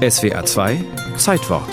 [0.00, 0.82] SWA 2
[1.18, 1.68] Zeitwort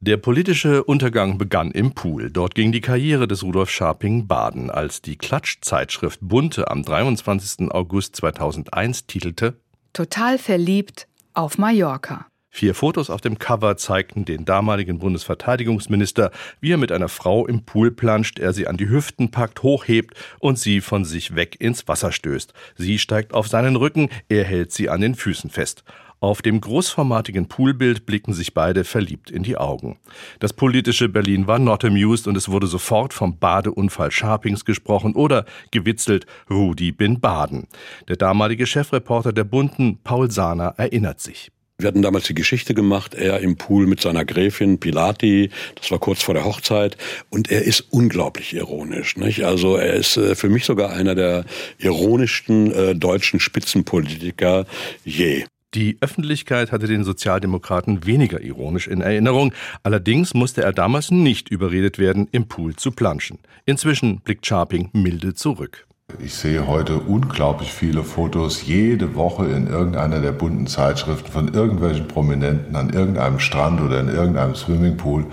[0.00, 2.30] der politische Untergang begann im Pool.
[2.32, 7.70] Dort ging die Karriere des Rudolf Scharping baden, als die Klatschzeitschrift Bunte am 23.
[7.70, 9.60] August 2001 titelte
[9.92, 12.26] Total verliebt auf Mallorca.
[12.56, 17.66] Vier Fotos auf dem Cover zeigten den damaligen Bundesverteidigungsminister, wie er mit einer Frau im
[17.66, 21.86] Pool planscht, er sie an die Hüften packt, hochhebt und sie von sich weg ins
[21.86, 22.54] Wasser stößt.
[22.74, 25.84] Sie steigt auf seinen Rücken, er hält sie an den Füßen fest.
[26.18, 29.98] Auf dem großformatigen Poolbild blicken sich beide verliebt in die Augen.
[30.38, 35.44] Das politische Berlin war not amused und es wurde sofort vom Badeunfall Scharpings gesprochen oder
[35.72, 37.68] gewitzelt Rudi bin Baden.
[38.08, 41.50] Der damalige Chefreporter der Bunden, Paul Sahner, erinnert sich.
[41.78, 45.98] Wir hatten damals die Geschichte gemacht, er im Pool mit seiner Gräfin Pilati, das war
[45.98, 46.96] kurz vor der Hochzeit,
[47.28, 49.18] und er ist unglaublich ironisch.
[49.18, 49.44] Nicht?
[49.44, 51.44] Also er ist äh, für mich sogar einer der
[51.76, 54.64] ironischsten äh, deutschen Spitzenpolitiker
[55.04, 55.44] je.
[55.74, 59.52] Die Öffentlichkeit hatte den Sozialdemokraten weniger ironisch in Erinnerung.
[59.82, 63.38] Allerdings musste er damals nicht überredet werden, im Pool zu planschen.
[63.66, 65.86] Inzwischen blickt Sharping milde zurück.
[66.26, 72.08] Ich sehe heute unglaublich viele Fotos jede Woche in irgendeiner der bunten Zeitschriften von irgendwelchen
[72.08, 75.26] Prominenten an irgendeinem Strand oder in irgendeinem Swimmingpool.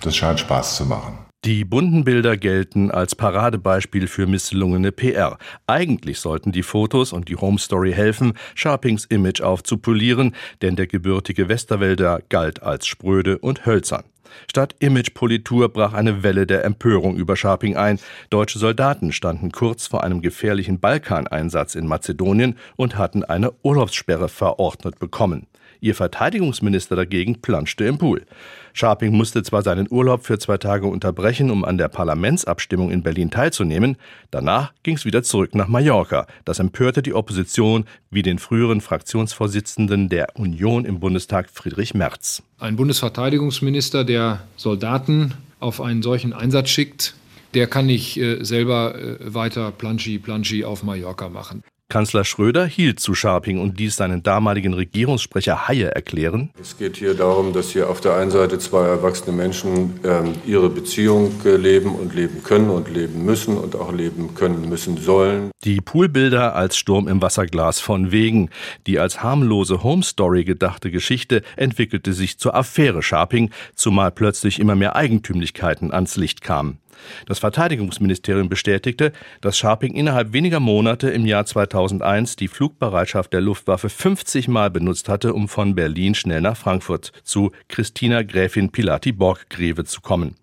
[0.00, 1.18] Das scheint Spaß zu machen.
[1.44, 5.38] Die bunten Bilder gelten als Paradebeispiel für misslungene PR.
[5.66, 11.48] Eigentlich sollten die Fotos und die Home Story helfen, Sharpings Image aufzupolieren, denn der gebürtige
[11.48, 14.04] Westerwälder galt als spröde und hölzern.
[14.50, 17.98] Statt Imagepolitur brach eine Welle der Empörung über Sharping ein.
[18.30, 24.98] Deutsche Soldaten standen kurz vor einem gefährlichen Balkaneinsatz in Mazedonien und hatten eine Urlaubssperre verordnet
[24.98, 25.46] bekommen.
[25.80, 28.26] Ihr Verteidigungsminister dagegen planschte im Pool.
[28.72, 33.30] Scharping musste zwar seinen Urlaub für zwei Tage unterbrechen, um an der Parlamentsabstimmung in Berlin
[33.30, 33.96] teilzunehmen,
[34.30, 36.26] danach ging es wieder zurück nach Mallorca.
[36.44, 42.42] Das empörte die Opposition wie den früheren Fraktionsvorsitzenden der Union im Bundestag Friedrich Merz.
[42.60, 47.14] Ein Bundesverteidigungsminister, der Soldaten auf einen solchen Einsatz schickt,
[47.54, 51.62] der kann nicht äh, selber äh, weiter Planschi Planschi auf Mallorca machen.
[51.90, 56.50] Kanzler Schröder hielt zu Scharping und ließ seinen damaligen Regierungssprecher Haie erklären.
[56.60, 60.68] Es geht hier darum, dass hier auf der einen Seite zwei erwachsene Menschen äh, ihre
[60.68, 65.50] Beziehung äh, leben und leben können und leben müssen und auch leben können müssen sollen.
[65.64, 68.50] Die Poolbilder als Sturm im Wasserglas von Wegen.
[68.86, 74.74] Die als harmlose Home Story gedachte Geschichte entwickelte sich zur Affäre Scharping, zumal plötzlich immer
[74.74, 76.80] mehr Eigentümlichkeiten ans Licht kamen.
[77.26, 83.88] Das Verteidigungsministerium bestätigte, dass Scharping innerhalb weniger Monate im Jahr 2001 die Flugbereitschaft der Luftwaffe
[83.88, 89.84] 50 Mal benutzt hatte, um von Berlin schnell nach Frankfurt zu Christina Gräfin Pilati Borg-Greve
[89.84, 90.34] zu kommen.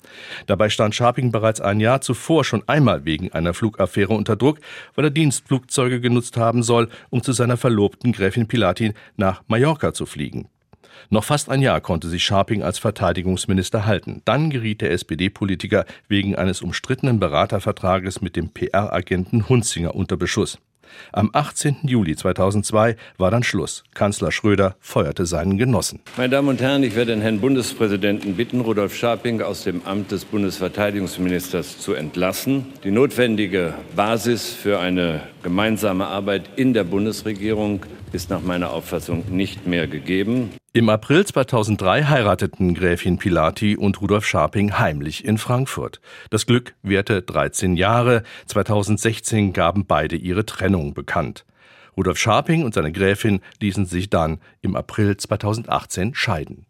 [0.47, 4.59] Dabei stand Scharping bereits ein Jahr zuvor schon einmal wegen einer Flugaffäre unter Druck,
[4.95, 10.05] weil er Dienstflugzeuge genutzt haben soll, um zu seiner Verlobten Gräfin Pilati nach Mallorca zu
[10.05, 10.49] fliegen.
[11.09, 14.21] Noch fast ein Jahr konnte sich Scharping als Verteidigungsminister halten.
[14.25, 20.57] Dann geriet der SPD-Politiker wegen eines umstrittenen Beratervertrages mit dem PR-Agenten Hunzinger unter Beschuss.
[21.11, 21.77] Am 18.
[21.83, 23.83] Juli 2002 war dann Schluss.
[23.93, 26.01] Kanzler Schröder feuerte seinen Genossen.
[26.17, 30.11] Meine Damen und Herren, ich werde den Herrn Bundespräsidenten bitten, Rudolf Scharping aus dem Amt
[30.11, 32.67] des Bundesverteidigungsministers zu entlassen.
[32.83, 39.67] Die notwendige Basis für eine gemeinsame Arbeit in der Bundesregierung ist nach meiner Auffassung nicht
[39.67, 40.51] mehr gegeben.
[40.75, 46.01] Im April 2003 heirateten Gräfin Pilati und Rudolf Scharping heimlich in Frankfurt.
[46.31, 48.23] Das Glück währte 13 Jahre.
[48.47, 51.45] 2016 gaben beide ihre Trennung bekannt.
[51.95, 56.63] Rudolf Scharping und seine Gräfin ließen sich dann im April 2018 scheiden.